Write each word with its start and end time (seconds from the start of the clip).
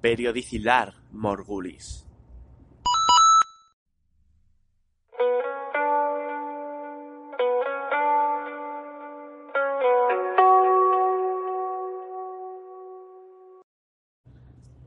periodicidad 0.00 0.94
Morgulis. 1.12 2.06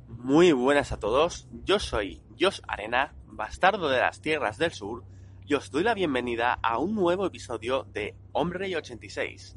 Muy 0.08 0.52
buenas 0.52 0.92
a 0.92 1.00
todos, 1.00 1.48
yo 1.64 1.78
soy 1.78 2.24
Josh 2.40 2.60
Arena, 2.68 3.14
bastardo 3.28 3.90
de 3.90 4.00
las 4.00 4.20
tierras 4.20 4.58
del 4.58 4.72
sur, 4.72 5.04
y 5.46 5.54
os 5.54 5.70
doy 5.70 5.84
la 5.84 5.94
bienvenida 5.94 6.54
a 6.64 6.80
un 6.80 6.96
nuevo 6.96 7.28
episodio 7.28 7.84
de 7.84 8.16
Hombre 8.32 8.68
y 8.68 8.76
86. 8.76 9.56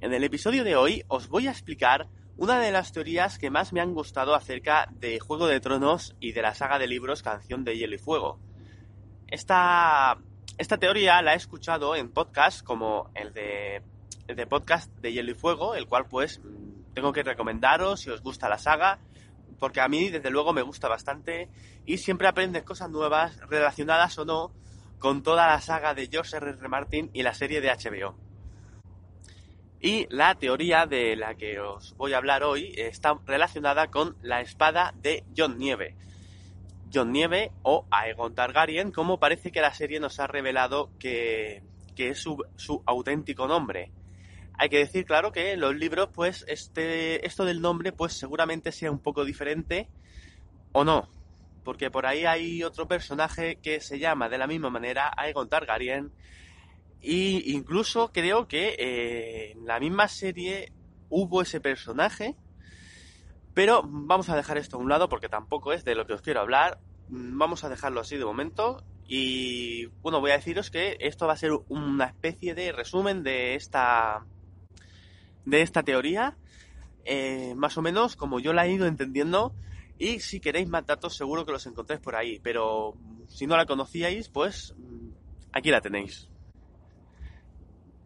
En 0.00 0.12
el 0.12 0.22
episodio 0.22 0.62
de 0.62 0.76
hoy 0.76 1.02
os 1.08 1.28
voy 1.28 1.48
a 1.48 1.50
explicar 1.50 2.08
una 2.38 2.60
de 2.60 2.70
las 2.70 2.92
teorías 2.92 3.38
que 3.38 3.50
más 3.50 3.72
me 3.72 3.80
han 3.80 3.94
gustado 3.94 4.34
acerca 4.34 4.88
de 4.92 5.18
Juego 5.18 5.46
de 5.46 5.60
Tronos 5.60 6.14
y 6.20 6.32
de 6.32 6.42
la 6.42 6.54
saga 6.54 6.78
de 6.78 6.86
libros 6.86 7.22
Canción 7.22 7.64
de 7.64 7.76
Hielo 7.78 7.94
y 7.94 7.98
Fuego. 7.98 8.38
Esta, 9.26 10.18
esta 10.58 10.76
teoría 10.76 11.22
la 11.22 11.32
he 11.32 11.36
escuchado 11.36 11.96
en 11.96 12.10
podcasts 12.10 12.62
como 12.62 13.10
el 13.14 13.32
de, 13.32 13.82
el 14.28 14.36
de 14.36 14.46
podcast 14.46 14.92
de 14.96 15.12
Hielo 15.12 15.30
y 15.30 15.34
Fuego, 15.34 15.74
el 15.74 15.86
cual 15.86 16.06
pues 16.08 16.42
tengo 16.92 17.12
que 17.12 17.22
recomendaros 17.22 18.00
si 18.00 18.10
os 18.10 18.22
gusta 18.22 18.50
la 18.50 18.58
saga, 18.58 18.98
porque 19.58 19.80
a 19.80 19.88
mí 19.88 20.10
desde 20.10 20.30
luego 20.30 20.52
me 20.52 20.62
gusta 20.62 20.88
bastante 20.88 21.48
y 21.86 21.98
siempre 21.98 22.28
aprendes 22.28 22.64
cosas 22.64 22.90
nuevas 22.90 23.38
relacionadas 23.48 24.18
o 24.18 24.26
no 24.26 24.52
con 24.98 25.22
toda 25.22 25.46
la 25.46 25.60
saga 25.62 25.94
de 25.94 26.08
George 26.08 26.36
R. 26.36 26.50
R. 26.50 26.68
Martin 26.68 27.10
y 27.14 27.22
la 27.22 27.32
serie 27.32 27.62
de 27.62 27.70
HBO. 27.70 28.25
Y 29.80 30.06
la 30.10 30.34
teoría 30.36 30.86
de 30.86 31.16
la 31.16 31.34
que 31.34 31.60
os 31.60 31.94
voy 31.96 32.14
a 32.14 32.16
hablar 32.16 32.42
hoy 32.42 32.72
está 32.76 33.18
relacionada 33.26 33.88
con 33.88 34.16
la 34.22 34.40
espada 34.40 34.94
de 34.96 35.24
John 35.36 35.58
Nieve. 35.58 35.94
John 36.92 37.12
Nieve 37.12 37.52
o 37.62 37.86
Aegon 37.90 38.34
Targaryen, 38.34 38.90
como 38.90 39.18
parece 39.18 39.52
que 39.52 39.60
la 39.60 39.74
serie 39.74 40.00
nos 40.00 40.18
ha 40.18 40.26
revelado 40.26 40.90
que, 40.98 41.62
que 41.94 42.10
es 42.10 42.18
su, 42.18 42.42
su, 42.56 42.82
auténtico 42.86 43.46
nombre. 43.46 43.92
Hay 44.58 44.70
que 44.70 44.78
decir, 44.78 45.04
claro, 45.04 45.32
que 45.32 45.52
en 45.52 45.60
los 45.60 45.74
libros, 45.74 46.08
pues, 46.14 46.44
este, 46.48 47.26
esto 47.26 47.44
del 47.44 47.60
nombre, 47.60 47.92
pues 47.92 48.14
seguramente 48.14 48.72
sea 48.72 48.90
un 48.90 49.00
poco 49.00 49.24
diferente 49.24 49.88
o 50.72 50.84
no. 50.84 51.08
Porque 51.64 51.90
por 51.90 52.06
ahí 52.06 52.24
hay 52.24 52.62
otro 52.62 52.88
personaje 52.88 53.56
que 53.56 53.80
se 53.80 53.98
llama 53.98 54.30
de 54.30 54.38
la 54.38 54.46
misma 54.46 54.70
manera 54.70 55.12
Aegon 55.16 55.48
Targaryen 55.48 56.12
y 57.00 57.52
incluso 57.54 58.10
creo 58.12 58.48
que 58.48 58.74
eh, 58.78 59.52
en 59.52 59.66
la 59.66 59.78
misma 59.78 60.08
serie 60.08 60.72
hubo 61.08 61.42
ese 61.42 61.60
personaje. 61.60 62.36
Pero 63.54 63.82
vamos 63.86 64.28
a 64.28 64.36
dejar 64.36 64.58
esto 64.58 64.76
a 64.76 64.80
un 64.80 64.88
lado 64.88 65.08
porque 65.08 65.28
tampoco 65.28 65.72
es 65.72 65.84
de 65.84 65.94
lo 65.94 66.06
que 66.06 66.12
os 66.12 66.22
quiero 66.22 66.40
hablar. 66.40 66.78
Vamos 67.08 67.64
a 67.64 67.68
dejarlo 67.68 68.00
así 68.00 68.16
de 68.16 68.24
momento. 68.24 68.84
Y 69.08 69.86
bueno, 70.02 70.20
voy 70.20 70.32
a 70.32 70.36
deciros 70.36 70.70
que 70.70 70.96
esto 71.00 71.26
va 71.26 71.34
a 71.34 71.38
ser 71.38 71.52
una 71.68 72.06
especie 72.06 72.54
de 72.54 72.72
resumen 72.72 73.22
de 73.22 73.54
esta. 73.54 74.26
de 75.44 75.62
esta 75.62 75.82
teoría. 75.82 76.36
Eh, 77.04 77.54
más 77.56 77.78
o 77.78 77.82
menos 77.82 78.16
como 78.16 78.40
yo 78.40 78.52
la 78.52 78.66
he 78.66 78.72
ido 78.72 78.86
entendiendo. 78.86 79.54
Y 79.98 80.20
si 80.20 80.40
queréis 80.40 80.68
más 80.68 80.84
datos, 80.84 81.16
seguro 81.16 81.46
que 81.46 81.52
los 81.52 81.66
encontréis 81.66 82.00
por 82.00 82.16
ahí. 82.16 82.40
Pero 82.40 82.94
si 83.28 83.46
no 83.46 83.56
la 83.56 83.64
conocíais, 83.64 84.28
pues 84.28 84.74
aquí 85.52 85.70
la 85.70 85.80
tenéis. 85.80 86.28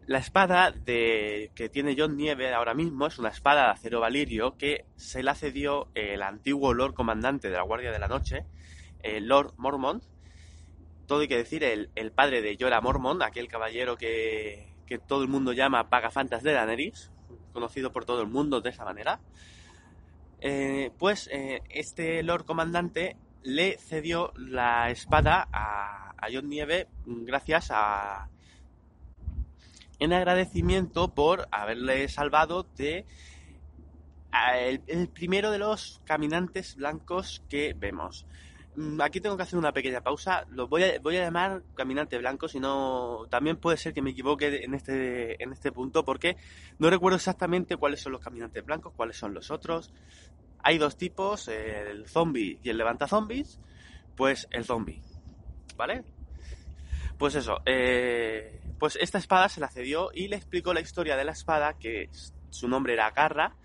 La 0.07 0.17
espada 0.17 0.71
de, 0.71 1.51
que 1.53 1.69
tiene 1.69 1.95
John 1.97 2.17
Nieve 2.17 2.53
ahora 2.53 2.73
mismo 2.73 3.05
es 3.05 3.19
una 3.19 3.29
espada 3.29 3.65
de 3.65 3.71
acero 3.71 3.99
valirio 3.99 4.57
que 4.57 4.85
se 4.95 5.21
la 5.21 5.35
cedió 5.35 5.89
el 5.93 6.23
antiguo 6.23 6.73
Lord 6.73 6.95
Comandante 6.95 7.49
de 7.49 7.57
la 7.57 7.63
Guardia 7.63 7.91
de 7.91 7.99
la 7.99 8.07
Noche, 8.07 8.45
el 9.03 9.27
Lord 9.27 9.53
Mormont. 9.57 10.03
Todo 11.05 11.19
hay 11.19 11.27
que 11.27 11.37
decir, 11.37 11.63
el, 11.63 12.11
padre 12.13 12.41
de 12.41 12.57
Jorah 12.59 12.81
Mormont, 12.81 13.21
aquel 13.21 13.47
caballero 13.47 13.95
que, 13.95 14.69
todo 15.07 15.21
el 15.21 15.29
mundo 15.29 15.53
llama 15.53 15.89
Pagafantas 15.89 16.43
de 16.43 16.51
Daenerys, 16.51 17.11
conocido 17.53 17.93
por 17.93 18.03
todo 18.03 18.21
el 18.21 18.27
mundo 18.27 18.59
de 18.59 18.71
esa 18.71 18.83
manera. 18.83 19.21
Eh, 20.41 20.91
pues 20.97 21.29
eh, 21.31 21.61
este 21.69 22.23
Lord 22.23 22.45
Comandante 22.45 23.15
le 23.43 23.77
cedió 23.77 24.33
la 24.35 24.89
espada 24.89 25.47
a, 25.51 26.15
a 26.17 26.27
John 26.33 26.49
Nieve 26.49 26.87
gracias 27.05 27.69
a 27.71 28.27
en 30.01 30.13
agradecimiento 30.13 31.13
por 31.13 31.47
haberle 31.51 32.09
salvado 32.09 32.63
de 32.75 33.05
el, 34.87 35.09
primero 35.09 35.51
de 35.51 35.59
los 35.59 36.01
caminantes 36.05 36.75
blancos 36.75 37.43
que 37.47 37.75
vemos. 37.77 38.25
Aquí 38.99 39.21
tengo 39.21 39.37
que 39.37 39.43
hacer 39.43 39.59
una 39.59 39.73
pequeña 39.73 40.01
pausa. 40.01 40.47
Lo 40.49 40.67
voy 40.67 40.85
a, 40.85 40.99
voy 40.99 41.17
a 41.17 41.25
llamar 41.25 41.61
caminante 41.75 42.17
blanco, 42.17 42.47
si 42.47 42.59
no 42.59 43.27
también 43.29 43.57
puede 43.57 43.77
ser 43.77 43.93
que 43.93 44.01
me 44.01 44.09
equivoque 44.09 44.63
en 44.63 44.73
este, 44.73 45.41
en 45.43 45.53
este 45.53 45.71
punto, 45.71 46.03
porque 46.03 46.35
no 46.79 46.89
recuerdo 46.89 47.17
exactamente 47.17 47.77
cuáles 47.77 48.01
son 48.01 48.13
los 48.13 48.21
caminantes 48.21 48.65
blancos, 48.65 48.93
cuáles 48.95 49.17
son 49.17 49.35
los 49.35 49.51
otros. 49.51 49.93
Hay 50.63 50.79
dos 50.79 50.97
tipos, 50.97 51.47
el 51.47 52.07
zombie 52.07 52.59
y 52.63 52.69
el 52.71 52.77
levanta 52.77 53.07
zombies. 53.07 53.59
Pues 54.15 54.47
el 54.49 54.65
zombie, 54.65 54.99
¿vale? 55.77 56.03
Pues 57.19 57.35
eso, 57.35 57.61
eh, 57.67 58.60
pues 58.81 58.97
esta 58.99 59.19
espada 59.19 59.47
se 59.47 59.59
la 59.59 59.67
cedió 59.67 60.09
y 60.11 60.27
le 60.27 60.37
explicó 60.37 60.73
la 60.73 60.81
historia 60.81 61.15
de 61.15 61.23
la 61.23 61.33
espada, 61.33 61.77
que 61.77 62.09
su 62.49 62.67
nombre 62.67 62.93
era 62.93 63.11
Garra, 63.11 63.55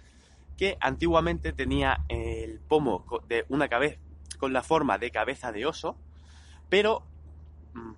que 0.58 0.76
antiguamente 0.78 1.54
tenía 1.54 2.04
el 2.10 2.60
pomo 2.60 3.02
de 3.26 3.46
una 3.48 3.66
cabeza 3.66 3.98
con 4.38 4.52
la 4.52 4.62
forma 4.62 4.98
de 4.98 5.10
cabeza 5.10 5.52
de 5.52 5.64
oso, 5.64 5.96
pero 6.68 7.02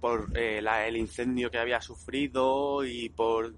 por 0.00 0.30
eh, 0.38 0.62
el 0.86 0.96
incendio 0.96 1.50
que 1.50 1.58
había 1.58 1.80
sufrido 1.80 2.84
y 2.84 3.08
por 3.08 3.52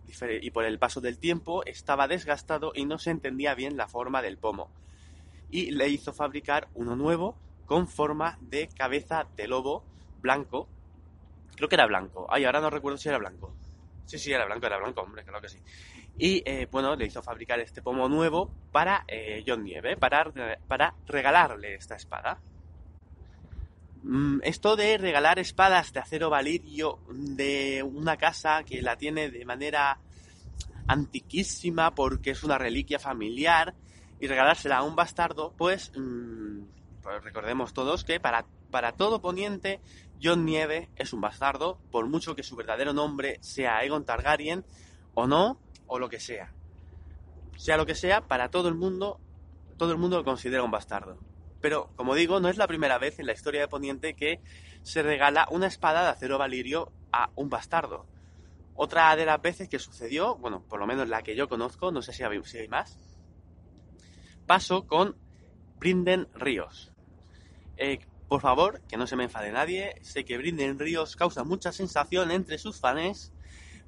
el 0.65 0.79
paso 0.79 1.03
del 1.03 1.19
tiempo 1.19 1.63
estaba 1.67 2.09
desgastado 2.09 2.73
y 2.75 2.87
no 2.87 2.99
se 2.99 3.11
entendía 3.11 3.55
bien 3.55 3.77
la 3.77 3.89
forma 3.89 4.23
del 4.23 4.39
pomo. 4.39 4.71
Y 5.51 5.73
le 5.73 5.91
hizo 5.91 6.15
fabricar 6.15 6.69
uno 6.73 6.97
nuevo 6.97 7.37
con 7.67 7.89
forma 7.89 8.39
de 8.41 8.69
cabeza 8.69 9.27
de 9.37 9.49
lobo 9.49 9.85
blanco 10.23 10.67
Creo 11.61 11.69
que 11.69 11.77
era 11.77 11.85
blanco. 11.85 12.27
Ay, 12.31 12.47
ahora 12.47 12.63
no 12.63 12.71
recuerdo 12.71 12.97
si 12.97 13.11
era 13.11 13.19
blanco. 13.19 13.55
Sí, 14.07 14.19
sí, 14.19 14.33
era 14.33 14.47
blanco, 14.47 14.65
era 14.65 14.79
blanco, 14.79 15.03
hombre, 15.03 15.23
claro 15.23 15.43
que 15.43 15.51
sí. 15.51 15.59
Y 16.17 16.43
eh, 16.47 16.67
bueno, 16.71 16.97
le 16.97 17.05
hizo 17.05 17.23
fabricar 17.23 17.61
este 17.61 17.83
pomo 17.83 18.09
nuevo 18.09 18.51
para 18.73 19.05
eh, 19.07 19.45
John 19.47 19.63
Nieve, 19.63 19.99
para, 19.99 20.33
para 20.67 20.95
regalarle 21.07 21.75
esta 21.75 21.97
espada. 21.97 22.41
Mm, 24.03 24.39
esto 24.43 24.75
de 24.75 24.97
regalar 24.97 25.39
espadas 25.39 25.93
de 25.93 26.01
acero 26.01 26.31
valirio 26.31 27.01
de 27.11 27.83
una 27.83 28.17
casa 28.17 28.65
que 28.65 28.81
la 28.81 28.97
tiene 28.97 29.29
de 29.29 29.45
manera 29.45 29.99
antiquísima 30.87 31.95
porque 31.95 32.31
es 32.31 32.43
una 32.43 32.57
reliquia 32.57 32.99
familiar 32.99 33.75
y 34.19 34.27
regalársela 34.29 34.79
a 34.79 34.83
un 34.83 34.97
bastardo, 34.97 35.53
pues, 35.59 35.93
mmm, 35.95 36.63
pues 37.03 37.23
recordemos 37.23 37.75
todos 37.75 38.05
que 38.05 38.19
para, 38.19 38.47
para 38.71 38.93
todo 38.93 39.21
poniente 39.21 39.83
John 40.23 40.45
Nieve 40.45 40.91
es 40.97 41.13
un 41.13 41.21
bastardo, 41.21 41.79
por 41.91 42.07
mucho 42.07 42.35
que 42.35 42.43
su 42.43 42.57
verdadero 42.57 42.93
nombre 42.93 43.39
sea 43.41 43.79
Aegon 43.79 44.05
Targaryen, 44.05 44.65
o 45.15 45.27
no, 45.27 45.59
o 45.87 45.99
lo 45.99 46.09
que 46.09 46.21
sea. 46.21 46.53
Sea 47.57 47.77
lo 47.77 47.87
que 47.87 47.95
sea, 47.95 48.27
para 48.27 48.51
todo 48.51 48.69
el 48.69 48.75
mundo, 48.75 49.19
todo 49.77 49.93
el 49.93 49.99
mundo 49.99 50.19
lo 50.19 50.25
considera 50.25 50.63
un 50.63 50.71
bastardo. 50.71 51.19
Pero, 51.61 51.91
como 51.97 52.15
digo, 52.15 52.41
no 52.41 52.49
es 52.49 52.57
la 52.57 52.67
primera 52.67 52.99
vez 52.99 53.19
en 53.19 53.27
la 53.27 53.33
historia 53.33 53.61
de 53.61 53.69
Poniente 53.69 54.15
que 54.15 54.41
se 54.83 55.03
regala 55.03 55.47
una 55.51 55.67
espada 55.67 56.03
de 56.03 56.09
acero 56.09 56.39
valirio 56.39 56.93
a 57.13 57.31
un 57.35 57.51
bastardo. 57.51 58.07
Otra 58.75 59.15
de 59.15 59.27
las 59.27 59.43
veces 59.43 59.69
que 59.69 59.79
sucedió, 59.79 60.37
bueno, 60.37 60.63
por 60.67 60.81
lo 60.81 60.87
menos 60.87 61.09
la 61.09 61.23
que 61.23 61.37
yo 61.37 61.49
conozco, 61.49 61.93
no 61.93 62.01
sé 62.01 62.13
si 62.13 62.23
hay 62.23 62.69
más, 62.69 62.99
pasó 64.47 64.87
con 64.87 65.17
Brinden 65.79 66.29
Ríos. 66.35 66.93
Eh, 67.77 68.01
por 68.31 68.43
favor, 68.43 68.81
que 68.83 68.97
no 68.97 69.09
se 69.09 69.17
me 69.17 69.25
enfade 69.25 69.51
nadie. 69.51 69.97
Sé 70.03 70.25
que 70.25 70.39
Brinden 70.39 70.79
Ríos 70.79 71.17
causa 71.17 71.43
mucha 71.43 71.73
sensación 71.73 72.31
entre 72.31 72.59
sus 72.59 72.79
fans, 72.79 73.33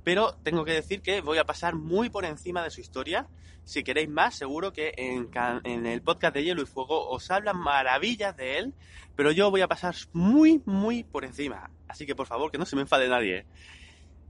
pero 0.02 0.34
tengo 0.42 0.64
que 0.64 0.72
decir 0.72 1.00
que 1.00 1.20
voy 1.20 1.38
a 1.38 1.44
pasar 1.44 1.76
muy 1.76 2.10
por 2.10 2.24
encima 2.24 2.64
de 2.64 2.70
su 2.70 2.80
historia. 2.80 3.28
Si 3.62 3.84
queréis 3.84 4.08
más, 4.08 4.34
seguro 4.34 4.72
que 4.72 4.94
en, 4.96 5.86
el 5.86 6.02
podcast 6.02 6.34
de 6.34 6.42
Hielo 6.42 6.60
y 6.60 6.66
Fuego 6.66 7.08
os 7.08 7.30
hablan 7.30 7.56
maravillas 7.56 8.36
de 8.36 8.58
él, 8.58 8.74
pero 9.14 9.30
yo 9.30 9.48
voy 9.52 9.60
a 9.60 9.68
pasar 9.68 9.94
muy, 10.12 10.60
muy 10.64 11.04
por 11.04 11.24
encima. 11.24 11.70
Así 11.86 12.04
que 12.04 12.16
por 12.16 12.26
favor, 12.26 12.50
que 12.50 12.58
no 12.58 12.66
se 12.66 12.74
me 12.74 12.82
enfade 12.82 13.08
nadie. 13.08 13.46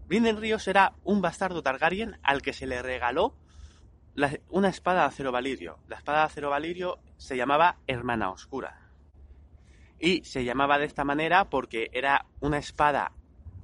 Brinden 0.08 0.36
Ríos 0.36 0.68
era 0.68 0.92
un 1.04 1.22
bastardo 1.22 1.62
Targaryen 1.62 2.18
al 2.22 2.42
que 2.42 2.52
se 2.52 2.66
le 2.66 2.82
regaló 2.82 3.34
una 4.50 4.68
espada 4.68 5.00
de 5.00 5.06
acero 5.06 5.32
valirio. 5.32 5.78
La 5.88 5.96
espada 5.96 6.18
de 6.18 6.24
acero 6.24 6.50
valirio 6.50 6.98
se 7.16 7.34
llamaba 7.34 7.78
Hermana 7.86 8.30
Oscura. 8.30 8.81
Y 10.02 10.24
se 10.24 10.44
llamaba 10.44 10.80
de 10.80 10.86
esta 10.86 11.04
manera 11.04 11.48
porque 11.48 11.88
era 11.92 12.26
una 12.40 12.58
espada 12.58 13.12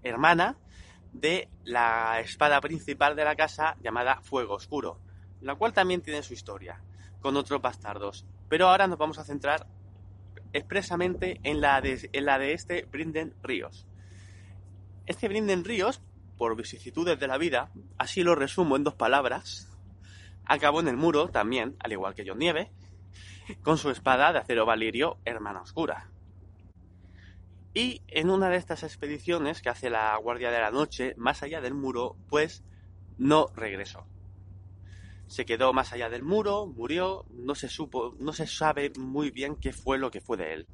hermana 0.05 0.57
de 1.13 1.49
la 1.65 2.21
espada 2.21 2.61
principal 2.61 3.17
de 3.17 3.25
la 3.25 3.35
casa 3.35 3.77
llamada 3.83 4.21
Fuego 4.23 4.55
Oscuro, 4.55 5.01
la 5.41 5.57
cual 5.57 5.73
también 5.73 6.01
tiene 6.01 6.23
su 6.23 6.35
historia, 6.35 6.81
con 7.21 7.37
otros 7.37 7.61
bastardos. 7.61 8.25
Pero 8.49 8.69
ahora 8.69 8.87
nos 8.87 8.99
vamos 8.99 9.19
a 9.19 9.25
centrar 9.25 9.67
expresamente 10.53 11.41
en 11.43 11.61
la 11.61 11.81
de, 11.81 12.53
este 12.53 12.83
Brinden 12.85 13.35
Ríos. 13.43 13.89
Este 15.07 15.27
Brinden 15.27 15.65
Ríos, 15.65 16.01
por 16.37 16.55
vicisitudes 16.55 17.19
de 17.19 17.27
la 17.27 17.37
vida, 17.37 17.73
así 17.99 18.23
lo 18.23 18.37
resumo 18.37 18.77
en 18.77 18.85
dos 18.85 18.95
palabras, 18.95 19.77
acabó 20.45 20.79
en 20.79 20.87
el 20.87 20.97
muro 20.97 21.31
también, 21.31 21.75
al 21.81 21.91
igual 21.91 22.15
que 22.15 22.25
John 22.25 22.39
Nieve, 22.39 22.71
con 23.65 23.77
su 23.77 23.91
espada 23.91 24.33
de 24.33 24.39
acero 24.39 24.65
valirio 24.67 25.19
Hermana 25.25 25.63
Oscura. 25.63 26.13
Y 27.79 28.03
en 28.09 28.29
una 28.29 28.49
de 28.49 28.57
estas 28.57 28.83
expediciones 28.83 29.63
que 29.63 29.69
hace 29.69 29.89
la 29.89 30.17
Guardia 30.17 30.51
de 30.51 30.59
la 30.59 30.73
Noche, 30.73 31.15
más 31.17 31.45
allá 31.45 31.61
del 31.61 31.75
muro, 31.75 32.17
pues 32.29 32.65
no 33.19 33.53
regresó. 33.55 34.05
Se 35.29 35.47
quedó 35.47 35.73
más 35.73 35.93
allá 35.93 36.09
del 36.09 36.25
muro, 36.25 36.67
murió, 36.67 37.25
no 37.31 37.55
se 37.55 37.69
supo, 37.69 38.17
no 38.19 38.33
se 38.33 38.49
sabe 38.49 38.91
muy 38.99 39.31
bien 39.31 39.55
qué 39.55 39.73
fue 39.73 39.97
lo 39.97 40.11
que 40.11 40.21
fue 40.21 40.37
de 40.37 40.55
él. 40.55 40.67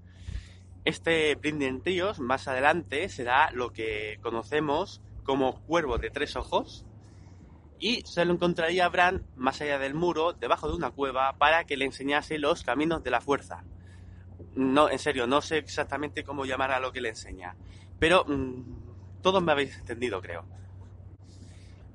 Este 0.87 1.35
Brinden 1.35 1.83
más 2.21 2.49
adelante 2.49 3.11
será 3.11 3.51
lo 3.51 3.71
que 3.71 4.19
conocemos 4.23 5.03
como 5.25 5.61
Cuervo 5.67 5.99
de 5.99 6.09
Tres 6.09 6.37
Ojos, 6.37 6.87
y 7.79 8.01
se 8.07 8.25
lo 8.25 8.33
encontraría 8.33 8.89
Bran 8.89 9.27
más 9.37 9.61
allá 9.61 9.79
del 9.79 9.93
muro, 9.93 10.33
debajo 10.33 10.69
de 10.69 10.77
una 10.77 10.93
cueva, 10.93 11.37
para 11.37 11.65
que 11.65 11.77
le 11.77 11.85
enseñase 11.85 12.39
los 12.39 12.63
caminos 12.63 13.05
de 13.05 13.11
la 13.11 13.21
fuerza. 13.21 13.63
No, 14.55 14.89
en 14.89 14.99
serio, 14.99 15.27
no 15.27 15.41
sé 15.41 15.59
exactamente 15.59 16.25
cómo 16.25 16.45
llamar 16.45 16.73
a 16.73 16.81
lo 16.81 16.93
que 16.93 17.01
le 17.01 17.11
enseña, 17.11 17.57
pero 17.99 18.25
mm, 18.25 19.21
todos 19.23 19.43
me 19.43 19.53
habéis 19.53 19.77
entendido, 19.77 20.21
creo. 20.21 20.45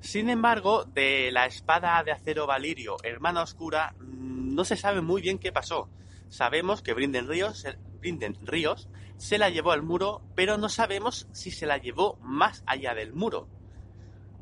Sin 0.00 0.30
embargo, 0.30 0.84
de 0.84 1.30
la 1.30 1.46
espada 1.46 2.02
de 2.02 2.12
acero 2.12 2.46
Valirio, 2.46 2.96
hermana 3.02 3.42
oscura, 3.42 3.94
mm, 3.98 4.54
no 4.54 4.64
se 4.64 4.76
sabe 4.76 5.00
muy 5.00 5.22
bien 5.22 5.38
qué 5.38 5.52
pasó. 5.52 5.88
Sabemos 6.28 6.82
que 6.82 6.94
Brinden 6.94 7.28
Ríos, 7.28 7.66
Brinden 8.00 8.36
Ríos 8.42 8.88
se 9.16 9.36
la 9.36 9.50
llevó 9.50 9.72
al 9.72 9.82
muro, 9.82 10.22
pero 10.34 10.56
no 10.56 10.68
sabemos 10.68 11.28
si 11.32 11.50
se 11.50 11.66
la 11.66 11.76
llevó 11.76 12.16
más 12.22 12.62
allá 12.66 12.94
del 12.94 13.12
muro. 13.12 13.48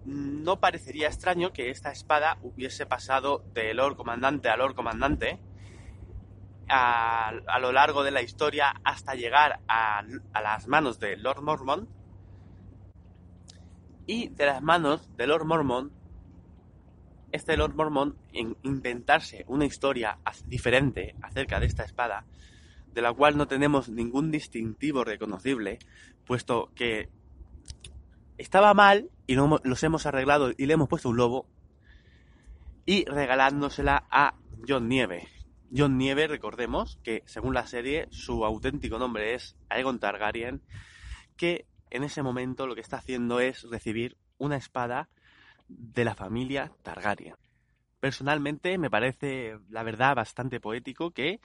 No 0.05 0.61
parecería 0.61 1.09
extraño 1.09 1.53
que 1.53 1.71
esta 1.71 1.91
espada 1.91 2.39
hubiese 2.43 2.87
pasado 2.87 3.45
de 3.53 3.75
Lord 3.75 3.97
Comandante 3.97 4.49
a 4.49 4.57
Lord 4.57 4.75
Comandante 4.75 5.41
a, 6.69 7.59
lo 7.61 7.73
largo 7.73 8.03
de 8.03 8.11
la 8.11 8.23
historia 8.23 8.75
hasta 8.85 9.15
llegar 9.15 9.61
a, 9.69 10.03
las 10.43 10.69
manos 10.69 10.99
de 10.99 11.17
Lord 11.17 11.43
Mormont 11.43 11.89
y 14.07 14.29
de 14.29 14.47
las 14.47 14.63
manos 14.63 15.15
de 15.17 15.27
Lord 15.27 15.45
Mormont, 15.45 15.93
este 17.31 17.57
Lord 17.57 17.75
Mormont, 17.75 18.17
en 18.33 18.57
inventarse 18.63 19.45
una 19.49 19.67
historia 19.67 20.19
diferente 20.47 21.15
acerca 21.21 21.61
de 21.61 21.67
esta 21.67 21.85
espada, 21.85 22.25
de 22.95 23.03
la 23.03 23.13
cual 23.13 23.37
no 23.37 23.47
tenemos 23.49 23.91
ningún 23.91 24.31
distintivo 24.31 25.05
reconocible, 25.05 25.79
puesto 26.25 26.73
que 26.75 27.11
estaba 28.39 28.73
mal 28.73 29.11
y 29.27 29.35
los 29.35 29.83
hemos 29.83 30.07
arreglado 30.07 30.53
y 30.57 30.67
le 30.67 30.75
hemos 30.75 30.89
puesto 30.89 31.11
un 31.11 31.19
lobo, 31.19 31.47
y 32.87 33.05
regalándosela 33.05 34.07
a 34.11 34.35
John 34.67 34.89
Nieve. 34.89 35.38
John 35.75 35.99
Nieve, 35.99 36.27
recordemos 36.27 36.99
que 37.03 37.23
según 37.27 37.55
la 37.55 37.67
serie, 37.67 38.09
su 38.11 38.45
auténtico 38.45 38.99
nombre 38.99 39.35
es 39.35 39.57
Aegon 39.69 39.99
Targaryen, 39.99 40.63
que 41.37 41.67
en 41.91 42.05
ese 42.05 42.23
momento 42.23 42.67
lo 42.67 42.75
que 42.75 42.81
está 42.81 42.99
haciendo 42.99 43.41
es 43.41 43.65
recibir 43.65 44.17
una 44.39 44.57
espada 44.57 45.09
de 45.69 46.05
la 46.05 46.15
familia 46.15 46.73
Targaryen. 46.83 47.37
Personalmente 48.01 48.79
me 48.79 48.91
parece, 48.91 49.59
la 49.69 49.83
verdad, 49.83 50.15
bastante 50.15 50.61
poético 50.61 51.11
que 51.11 51.41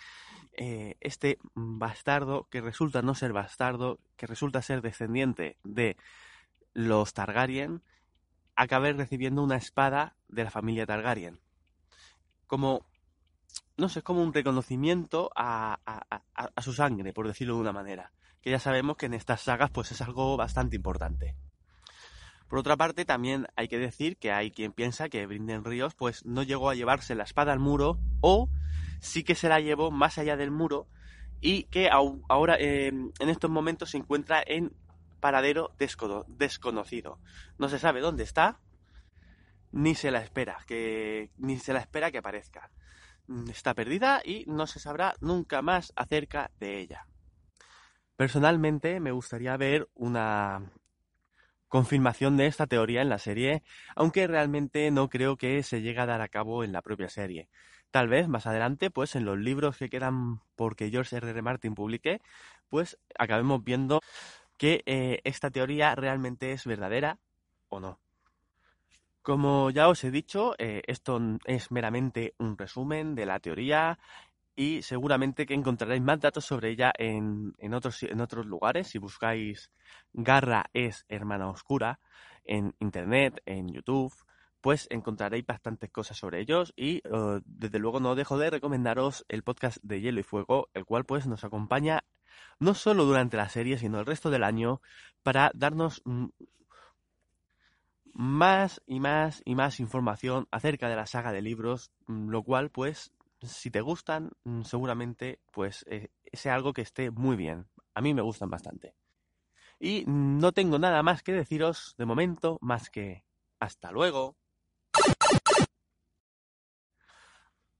eh, 0.54 0.96
este 1.02 1.40
bastardo, 1.56 2.48
que 2.50 2.62
resulta 2.62 3.02
no 3.02 3.16
ser 3.16 3.34
bastardo, 3.34 4.00
que 4.16 4.28
resulta 4.28 4.62
ser 4.62 4.82
descendiente 4.82 5.58
de 5.64 5.98
los 6.74 7.14
Targaryen, 7.14 7.82
acabe 8.56 8.94
recibiendo 8.94 9.42
una 9.44 9.58
espada 9.58 10.16
de 10.28 10.44
la 10.44 10.52
familia 10.52 10.86
Targaryen. 10.86 11.40
Como, 12.46 12.86
no 13.78 13.90
sé, 13.90 14.02
como 14.02 14.24
un 14.24 14.34
reconocimiento 14.34 15.32
a, 15.36 15.80
a 15.84 16.62
su 16.62 16.74
sangre, 16.74 17.14
por 17.14 17.28
decirlo 17.28 17.56
de 17.56 17.62
una 17.62 17.74
manera 17.74 18.12
que 18.44 18.52
ya 18.52 18.60
sabemos 18.60 18.98
que 18.98 19.06
en 19.06 19.14
estas 19.14 19.42
sagas 19.42 19.72
pues 19.72 19.92
es 19.94 20.02
algo 20.02 20.36
bastante 20.36 20.76
importante. 20.76 21.36
Por 22.50 22.60
otra 22.60 22.76
parte, 22.76 23.06
también 23.06 23.48
hay 23.56 23.70
que 23.70 23.80
decir 23.80 24.18
que 24.18 24.32
hay 24.32 24.52
quien 24.52 24.74
piensa 24.74 25.10
que 25.10 25.26
Brinden 25.26 25.64
Ríos 25.64 25.96
pues 25.96 26.26
no 26.26 26.44
llegó 26.44 26.70
a 26.70 26.76
llevarse 26.76 27.16
la 27.16 27.24
espada 27.24 27.54
al 27.54 27.60
muro 27.60 27.98
o 28.20 28.50
sí 29.00 29.24
que 29.24 29.34
se 29.34 29.48
la 29.48 29.62
llevó 29.62 29.92
más 29.92 30.18
allá 30.18 30.36
del 30.36 30.52
muro 30.52 30.88
y 31.40 31.64
que 31.64 31.90
ahora 31.90 32.58
em, 32.60 33.12
en 33.20 33.30
estos 33.30 33.50
momentos 33.50 33.92
se 33.92 33.98
encuentra 33.98 34.44
en 34.46 34.74
paradero 35.22 35.74
desconocido. 35.78 37.20
No 37.58 37.70
se 37.70 37.80
sabe 37.80 38.02
dónde 38.02 38.24
está 38.24 38.60
ni 39.72 39.96
se 39.96 40.12
la 40.12 40.20
espera 40.20 40.60
que 40.68 41.32
ni 41.38 41.58
se 41.58 41.72
la 41.72 41.80
espera 41.80 42.12
que 42.12 42.18
aparezca. 42.18 42.70
Está 43.50 43.74
perdida 43.74 44.22
y 44.24 44.46
no 44.48 44.68
se 44.68 44.80
sabrá 44.80 45.16
nunca 45.20 45.62
más 45.62 45.94
acerca 45.96 46.52
de 46.60 46.80
ella. 46.80 47.08
Personalmente 48.16 49.00
me 49.00 49.12
gustaría 49.12 49.58
ver 49.58 49.90
una 49.96 50.72
confirmación 51.68 52.38
de 52.38 52.46
esta 52.46 52.68
teoría 52.68 53.02
en 53.02 53.10
la 53.10 53.18
serie, 53.18 53.64
aunque 53.96 54.28
realmente 54.28 54.92
no 54.92 55.10
creo 55.10 55.38
que 55.38 55.64
se 55.64 55.82
llegue 55.82 56.00
a 56.00 56.06
dar 56.06 56.22
a 56.22 56.28
cabo 56.28 56.64
en 56.64 56.72
la 56.72 56.84
propia 56.84 57.10
serie. 57.10 57.50
Tal 57.90 58.08
vez 58.08 58.28
más 58.28 58.46
adelante, 58.46 58.92
pues 58.92 59.16
en 59.16 59.26
los 59.26 59.40
libros 59.40 59.78
que 59.78 59.90
quedan 59.90 60.42
porque 60.56 60.92
George 60.92 61.16
R. 61.16 61.32
R. 61.32 61.42
Martin 61.42 61.74
publique, 61.74 62.22
pues 62.70 63.00
acabemos 63.18 63.64
viendo 63.64 64.02
que 64.58 64.84
eh, 64.86 65.22
esta 65.24 65.50
teoría 65.50 65.96
realmente 65.96 66.52
es 66.52 66.66
verdadera 66.66 67.18
o 67.70 67.80
no. 67.80 68.03
Como 69.24 69.70
ya 69.70 69.88
os 69.88 70.04
he 70.04 70.12
dicho, 70.12 70.54
eh, 70.58 70.82
esto 70.86 71.18
es 71.46 71.72
meramente 71.72 72.36
un 72.40 72.58
resumen 72.58 73.16
de 73.16 73.26
la 73.26 73.40
teoría 73.40 73.98
y 74.54 74.82
seguramente 74.82 75.46
que 75.46 75.54
encontraréis 75.54 76.02
más 76.02 76.20
datos 76.20 76.44
sobre 76.44 76.72
ella 76.72 76.92
en, 76.98 77.56
en, 77.58 77.74
otros, 77.74 78.04
en 78.04 78.20
otros 78.20 78.46
lugares. 78.46 78.90
Si 78.90 78.98
buscáis 78.98 79.72
Garra 80.12 80.66
es 80.74 81.06
Hermana 81.08 81.50
Oscura 81.50 82.02
en 82.44 82.76
Internet, 82.80 83.42
en 83.46 83.70
YouTube, 83.70 84.14
pues 84.60 84.88
encontraréis 84.90 85.46
bastantes 85.46 85.90
cosas 85.90 86.18
sobre 86.18 86.42
ellos 86.42 86.74
y 86.76 86.98
eh, 86.98 87.42
desde 87.46 87.80
luego 87.80 88.02
no 88.02 88.16
dejo 88.16 88.38
de 88.38 88.50
recomendaros 88.50 89.26
el 89.30 89.44
podcast 89.44 89.78
de 89.84 90.02
Hielo 90.02 90.20
y 90.20 90.24
Fuego, 90.24 90.68
el 90.74 90.84
cual 90.84 91.06
pues 91.06 91.28
nos 91.28 91.46
acompaña 91.46 92.04
no 92.60 92.74
solo 92.74 93.06
durante 93.06 93.38
la 93.38 93.48
serie, 93.48 93.78
sino 93.78 94.02
el 94.02 94.06
resto 94.06 94.30
del 94.30 94.44
año 94.44 94.82
para 95.24 95.50
darnos 95.54 96.02
más 98.14 98.82
y 98.86 99.00
más 99.00 99.42
y 99.46 99.56
más 99.56 99.80
información 99.80 100.48
acerca 100.52 100.90
de 100.90 100.96
la 100.96 101.06
saga 101.06 101.32
de 101.32 101.42
libros, 101.42 101.92
mm, 102.08 102.30
lo 102.30 102.44
cual 102.44 102.70
pues 102.70 103.12
si 103.42 103.72
te 103.72 103.82
gustan, 103.82 104.32
mm, 104.46 104.64
seguramente 104.64 105.40
pues 105.52 105.86
eh, 105.90 106.10
sea 106.32 106.56
algo 106.56 106.74
que 106.74 106.82
esté 106.82 107.12
muy 107.12 107.36
bien. 107.36 107.68
A 107.96 108.02
mí 108.02 108.14
me 108.14 108.22
gustan 108.22 108.50
bastante. 108.50 108.96
Y 109.80 110.06
no 110.08 110.52
tengo 110.54 110.80
nada 110.80 111.04
más 111.04 111.24
que 111.24 111.34
deciros 111.34 111.96
de 111.98 112.06
momento, 112.06 112.58
más 112.62 112.90
que 112.90 113.24
hasta 113.60 113.92
luego. 113.92 114.38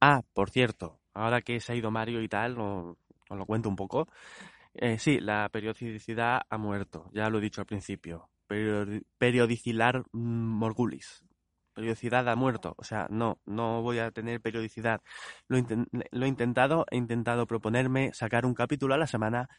Ah, 0.02 0.22
por 0.34 0.50
cierto, 0.50 1.00
ahora 1.14 1.42
que 1.42 1.60
se 1.62 1.72
ha 1.72 1.76
ido 1.76 1.92
Mario 1.92 2.22
y 2.22 2.28
tal, 2.28 2.60
os, 2.60 2.98
lo 3.30 3.46
cuento 3.46 3.70
un 3.70 3.76
poco. 3.76 4.08
Eh, 4.74 4.98
sí, 5.00 5.20
la 5.20 5.50
periodicidad 5.50 6.42
ha 6.50 6.58
muerto, 6.58 7.10
ya 7.14 7.30
lo 7.30 7.38
he 7.38 7.42
dicho 7.42 7.62
al 7.62 7.68
principio. 7.68 8.30
Periodicilar 9.18 10.04
mm, 10.12 10.58
morgulis 10.60 11.24
periodicidad 11.74 12.30
ha 12.30 12.36
muerto. 12.36 12.76
O 12.78 12.84
sea, 12.84 13.08
no, 13.10 13.40
no 13.46 13.82
voy 13.82 14.00
a 14.00 14.12
tener 14.12 14.42
periodicidad. 14.42 15.02
Lo, 15.48 15.58
he 15.58 16.28
intentado, 16.28 16.86
he 16.90 16.98
intentado 16.98 17.48
proponerme 17.48 18.14
sacar 18.14 18.46
un 18.46 18.54
capítulo 18.54 18.94
a 18.94 18.98
la 18.98 19.08
semana 19.08 19.50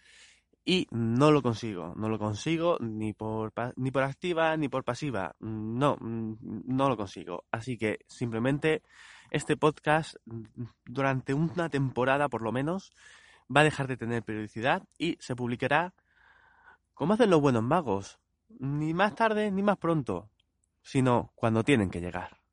y 0.64 0.86
no 0.90 1.30
lo 1.30 1.42
consigo. 1.42 1.94
No 1.96 2.08
lo 2.08 2.18
consigo 2.18 2.78
ni 2.80 3.12
por, 3.12 3.52
ni 3.76 3.90
por 3.90 4.02
activa 4.04 4.56
ni 4.56 4.68
por 4.68 4.84
pasiva. 4.84 5.34
No, 5.40 5.98
no 6.00 6.88
lo 6.88 6.96
consigo. 6.96 7.44
Así 7.50 7.76
que 7.76 7.98
simplemente 8.08 8.82
este 9.30 9.56
podcast 9.56 10.16
durante 10.86 11.34
una 11.34 11.68
temporada 11.68 12.28
por 12.28 12.42
lo 12.42 12.52
menos 12.52 12.92
va 13.54 13.60
a 13.60 13.64
dejar 13.64 13.88
de 13.88 13.96
tener 13.96 14.22
periodicidad 14.22 14.84
y 14.96 15.16
se 15.20 15.36
publicará 15.36 15.94
como 16.94 17.14
hacen 17.14 17.30
los 17.30 17.40
buenos 17.40 17.62
magos. 17.62 18.20
Ni 18.58 18.94
más 18.94 19.14
tarde 19.14 19.50
ni 19.50 19.62
más 19.62 19.78
pronto 19.78 20.30
sino 20.84 21.32
cuando 21.34 21.64
tienen 21.64 21.90
que 21.90 22.00
llegar. 22.00 22.43